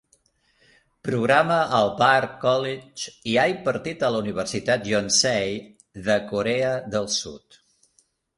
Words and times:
Programa 1.07 1.57
al 1.79 1.91
Bard 1.99 2.31
College 2.45 3.13
i 3.33 3.35
ha 3.41 3.43
impartit 3.51 4.07
a 4.07 4.09
la 4.17 4.23
Universitat 4.25 4.89
Yonsei 4.95 5.55
de 6.09 6.17
Corea 6.33 6.73
del 6.97 7.09
Sud. 7.19 7.63